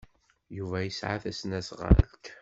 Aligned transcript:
Yuba 0.57 0.77
yesɛa 0.81 1.17
tasnasɣalt. 1.23 2.25